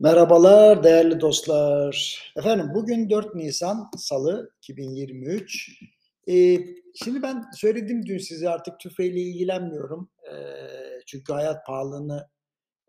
Merhabalar 0.00 0.82
değerli 0.84 1.20
dostlar. 1.20 2.18
Efendim 2.36 2.70
bugün 2.74 3.10
4 3.10 3.34
Nisan 3.34 3.90
Salı 3.96 4.50
2023. 4.58 5.80
Eee, 6.26 6.66
şimdi 6.94 7.22
ben 7.22 7.44
söyledim 7.56 8.06
dün 8.06 8.18
size 8.18 8.48
artık 8.48 8.80
tüfeğiyle 8.80 9.20
ilgilenmiyorum. 9.20 10.10
Eee, 10.24 11.00
çünkü 11.06 11.32
hayat 11.32 11.66
pahalılığını 11.66 12.28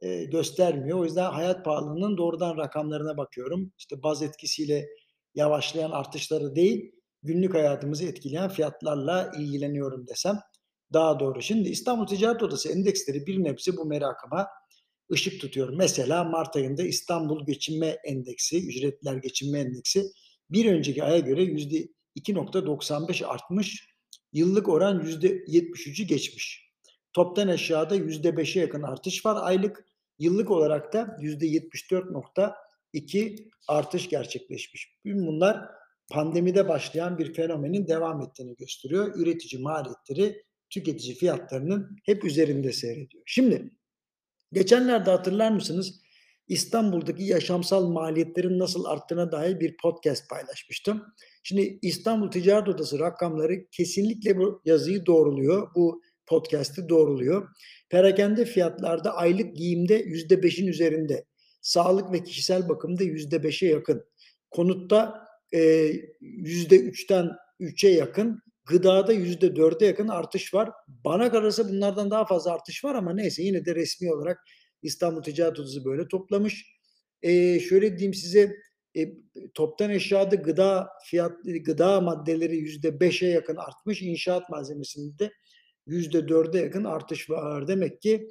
eee, 0.02 0.26
göstermiyor. 0.26 1.00
O 1.00 1.04
yüzden 1.06 1.32
hayat 1.32 1.66
pahalılığının 1.66 2.18
doğrudan 2.18 2.58
rakamlarına 2.58 3.18
bakıyorum. 3.18 3.74
İşte 3.78 4.04
baz 4.04 4.22
etkisiyle 4.24 4.88
yavaşlayan 5.36 5.92
artışları 5.92 6.56
değil, 6.56 6.92
günlük 7.24 7.54
hayatımızı 7.54 8.06
etkileyen 8.06 8.50
fiyatlarla 8.50 9.32
ilgileniyorum 9.40 10.08
desem 10.08 10.40
daha 10.94 11.20
doğru. 11.20 11.42
Şimdi 11.42 11.70
İstanbul 11.70 12.08
Ticaret 12.08 12.44
Odası 12.44 12.70
endeksleri 12.72 13.28
bir 13.28 13.44
nebze 13.44 13.78
bu 13.78 13.86
merakıma 13.86 14.48
ışık 15.12 15.42
tutuyor. 15.42 15.74
Mesela 15.74 16.24
Mart 16.24 16.56
ayında 16.56 16.84
İstanbul 16.84 17.46
Geçinme 17.46 17.88
Endeksi, 17.88 18.68
Ücretler 18.68 19.16
Geçinme 19.16 19.60
Endeksi 19.60 20.04
bir 20.50 20.72
önceki 20.72 21.04
aya 21.04 21.20
göre 21.20 21.44
%2.95 21.44 23.26
artmış, 23.26 23.90
yıllık 24.34 24.70
oran 24.70 25.00
%73'ü 25.00 26.04
geçmiş. 26.04 26.70
Toptan 27.14 27.48
aşağıda 27.48 27.96
%5'e 27.96 28.62
yakın 28.62 28.84
artış 28.84 29.26
var 29.26 29.48
aylık, 29.48 29.86
yıllık 30.20 30.52
olarak 30.52 30.94
da 30.94 31.18
%74.2 31.22 33.50
artış 33.68 34.10
gerçekleşmiş. 34.10 34.96
Bunlar 35.06 35.66
pandemide 36.12 36.68
başlayan 36.68 37.18
bir 37.18 37.34
fenomenin 37.34 37.88
devam 37.88 38.22
ettiğini 38.22 38.56
gösteriyor. 38.56 39.16
Üretici 39.16 39.62
maliyetleri 39.62 40.44
tüketici 40.70 41.16
fiyatlarının 41.16 41.98
hep 42.06 42.26
üzerinde 42.26 42.74
seyrediyor. 42.74 43.24
Şimdi 43.26 43.72
Geçenlerde 44.54 45.12
hatırlar 45.12 45.52
mısınız? 45.52 46.02
İstanbul'daki 46.48 47.24
yaşamsal 47.24 47.88
maliyetlerin 47.88 48.60
nasıl 48.60 48.86
arttığına 48.86 49.32
dair 49.32 49.60
bir 49.60 49.78
podcast 49.78 50.30
paylaşmıştım. 50.30 51.04
Şimdi 51.44 51.80
İstanbul 51.82 52.32
Ticaret 52.32 52.68
Odası 52.68 53.00
rakamları 53.00 53.70
kesinlikle 53.72 54.38
bu 54.38 54.62
yazıyı 54.66 55.06
doğruluyor. 55.06 55.76
Bu 55.76 56.02
podcast'i 56.28 56.90
doğruluyor. 56.90 57.50
Perakende 57.90 58.46
fiyatlarda 58.46 59.16
aylık 59.16 59.56
giyimde 59.56 59.96
yüzde 59.96 60.44
beşin 60.44 60.68
üzerinde. 60.68 61.26
Sağlık 61.62 62.12
ve 62.14 62.24
kişisel 62.24 62.70
bakımda 62.70 63.04
yüzde 63.04 63.44
beşe 63.44 63.68
yakın. 63.68 64.06
Konutta 64.52 65.28
yüzde 66.22 66.80
üçten 66.80 67.30
üçe 67.60 67.90
yakın. 67.90 68.42
Gıdada 68.70 69.14
yüzde 69.14 69.56
dörde 69.56 69.86
yakın 69.86 70.08
artış 70.08 70.54
var. 70.54 70.72
Bana 70.88 71.32
kalırsa 71.32 71.70
bunlardan 71.70 72.12
daha 72.12 72.26
fazla 72.26 72.52
artış 72.52 72.84
var 72.84 72.96
ama 72.96 73.14
neyse 73.14 73.44
yine 73.44 73.66
de 73.66 73.76
resmi 73.76 74.14
olarak 74.14 74.40
İstanbul 74.82 75.22
Ticaret 75.22 75.60
Odası 75.60 75.86
böyle 75.86 76.08
toplamış. 76.08 76.66
Ee, 77.22 77.60
şöyle 77.60 77.98
diyeyim 77.98 78.14
size 78.14 78.56
e, 78.98 79.14
toptan 79.54 79.90
eşyada 79.90 80.36
gıda 80.36 80.90
fiyat 81.06 81.32
gıda 81.66 82.02
maddeleri 82.02 82.58
yüzde 82.58 83.00
beşe 83.00 83.28
yakın 83.28 83.56
artmış. 83.56 84.02
İnşaat 84.02 84.50
malzemesinde 84.50 85.32
yüzde 85.88 86.28
dörde 86.28 86.60
yakın 86.60 86.84
artış 86.84 87.30
var. 87.30 87.68
Demek 87.68 88.02
ki 88.02 88.30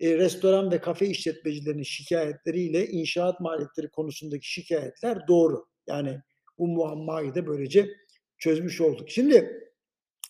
e, 0.00 0.18
restoran 0.18 0.70
ve 0.70 0.80
kafe 0.80 1.06
işletmecilerinin 1.06 1.82
şikayetleriyle 1.82 2.86
inşaat 2.86 3.40
maliyetleri 3.40 3.90
konusundaki 3.90 4.52
şikayetler 4.52 5.28
doğru. 5.28 5.66
Yani 5.86 6.20
bu 6.58 6.68
muammayı 6.68 7.34
da 7.34 7.46
böylece 7.46 7.88
çözmüş 8.38 8.80
olduk. 8.80 9.10
Şimdi 9.10 9.69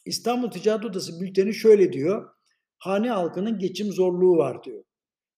İstanbul 0.05 0.51
Ticaret 0.51 0.85
Odası 0.85 1.21
bülteni 1.21 1.55
şöyle 1.55 1.93
diyor. 1.93 2.31
Hane 2.79 3.11
halkının 3.11 3.59
geçim 3.59 3.93
zorluğu 3.93 4.37
var 4.37 4.65
diyor. 4.65 4.85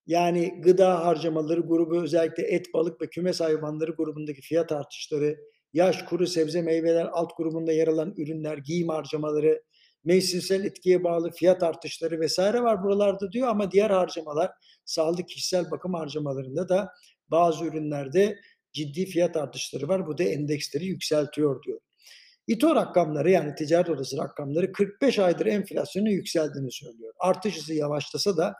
Yani 0.06 0.60
gıda 0.62 1.06
harcamaları 1.06 1.60
grubu 1.60 2.02
özellikle 2.02 2.42
et, 2.42 2.66
balık 2.74 3.00
ve 3.00 3.10
kümes 3.10 3.40
hayvanları 3.40 3.90
grubundaki 3.92 4.40
fiyat 4.40 4.72
artışları, 4.72 5.36
yaş, 5.72 6.02
kuru 6.02 6.26
sebze, 6.26 6.62
meyveler 6.62 7.04
alt 7.04 7.36
grubunda 7.36 7.72
yer 7.72 7.88
alan 7.88 8.14
ürünler, 8.16 8.58
giyim 8.58 8.88
harcamaları, 8.88 9.62
mevsimsel 10.04 10.64
etkiye 10.64 11.04
bağlı 11.04 11.30
fiyat 11.30 11.62
artışları 11.62 12.20
vesaire 12.20 12.62
var 12.62 12.82
buralarda 12.82 13.32
diyor 13.32 13.48
ama 13.48 13.70
diğer 13.70 13.90
harcamalar, 13.90 14.50
sağlık 14.84 15.28
kişisel 15.28 15.70
bakım 15.70 15.94
harcamalarında 15.94 16.68
da 16.68 16.92
bazı 17.28 17.64
ürünlerde 17.64 18.38
ciddi 18.72 19.06
fiyat 19.06 19.36
artışları 19.36 19.88
var. 19.88 20.06
Bu 20.06 20.18
da 20.18 20.24
endeksleri 20.24 20.84
yükseltiyor 20.84 21.62
diyor. 21.62 21.80
İTO 22.46 22.74
rakamları 22.74 23.30
yani 23.30 23.54
ticaret 23.54 23.90
odası 23.90 24.18
rakamları 24.18 24.72
45 24.72 25.18
aydır 25.18 25.46
enflasyonun 25.46 26.10
yükseldiğini 26.10 26.72
söylüyor. 26.72 27.12
Artış 27.18 27.56
hızı 27.56 27.74
yavaşlasa 27.74 28.36
da 28.36 28.54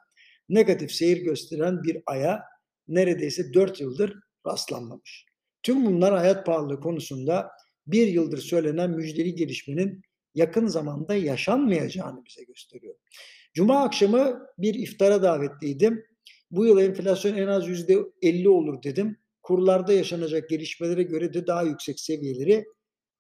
negatif 0.49 0.93
seyir 0.93 1.17
gösteren 1.17 1.83
bir 1.83 2.03
aya 2.07 2.43
neredeyse 2.89 3.55
4 3.55 3.81
yıldır 3.81 4.19
rastlanmamış. 4.47 5.27
Tüm 5.63 5.87
bunlar 5.87 6.15
hayat 6.15 6.47
pahalılığı 6.47 6.81
konusunda 6.81 7.51
bir 7.87 8.07
yıldır 8.07 8.39
söylenen 8.39 8.91
müjdeli 8.91 9.35
gelişmenin 9.35 10.03
yakın 10.35 10.67
zamanda 10.67 11.15
yaşanmayacağını 11.15 12.25
bize 12.25 12.45
gösteriyor. 12.45 12.95
Cuma 13.55 13.83
akşamı 13.83 14.47
bir 14.59 14.75
iftara 14.75 15.23
davetliydim. 15.23 16.05
Bu 16.51 16.67
yıl 16.67 16.81
enflasyon 16.81 17.37
en 17.37 17.47
az 17.47 17.69
%50 17.69 18.49
olur 18.49 18.83
dedim. 18.83 19.17
Kurlarda 19.43 19.93
yaşanacak 19.93 20.49
gelişmelere 20.49 21.03
göre 21.03 21.35
de 21.35 21.47
daha 21.47 21.63
yüksek 21.63 22.01
seviyeleri 22.01 22.65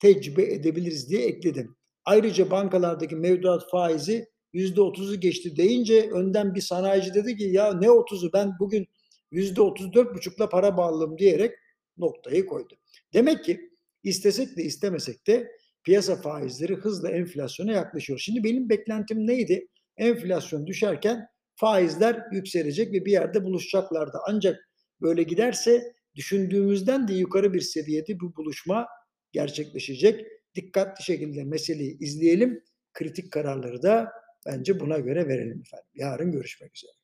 tecrübe 0.02 0.42
edebiliriz 0.42 1.10
diye 1.10 1.26
ekledim. 1.26 1.76
Ayrıca 2.04 2.50
bankalardaki 2.50 3.16
mevduat 3.16 3.70
faizi 3.70 4.28
%30'u 4.54 5.20
geçti 5.20 5.56
deyince 5.56 6.10
önden 6.10 6.54
bir 6.54 6.60
sanayici 6.60 7.14
dedi 7.14 7.36
ki 7.36 7.44
ya 7.44 7.74
ne 7.74 7.86
30'u 7.86 8.32
ben 8.32 8.52
bugün 8.60 8.86
%34,5'la 9.32 10.48
para 10.48 10.76
bağladım 10.76 11.18
diyerek 11.18 11.54
noktayı 11.96 12.46
koydu. 12.46 12.74
Demek 13.12 13.44
ki 13.44 13.70
istesek 14.04 14.56
de 14.56 14.62
istemesek 14.62 15.26
de 15.26 15.48
piyasa 15.84 16.16
faizleri 16.16 16.74
hızla 16.74 17.10
enflasyona 17.10 17.72
yaklaşıyor. 17.72 18.18
Şimdi 18.18 18.44
benim 18.44 18.68
beklentim 18.68 19.26
neydi? 19.26 19.68
Enflasyon 19.96 20.66
düşerken 20.66 21.26
faizler 21.54 22.22
yükselecek 22.32 22.92
ve 22.92 23.04
bir 23.04 23.12
yerde 23.12 23.44
buluşacaklardı. 23.44 24.18
Ancak 24.28 24.68
böyle 25.00 25.22
giderse 25.22 25.92
düşündüğümüzden 26.14 27.08
de 27.08 27.14
yukarı 27.14 27.52
bir 27.52 27.60
seviyede 27.60 28.20
bu 28.20 28.36
buluşma 28.36 28.86
gerçekleşecek. 29.32 30.26
Dikkatli 30.54 31.04
şekilde 31.04 31.44
meseleyi 31.44 31.98
izleyelim. 31.98 32.64
Kritik 32.92 33.32
kararları 33.32 33.82
da 33.82 34.12
bence 34.46 34.80
buna 34.80 34.98
göre 34.98 35.28
verelim 35.28 35.60
efendim. 35.60 35.90
Yarın 35.94 36.32
görüşmek 36.32 36.76
üzere. 36.76 37.01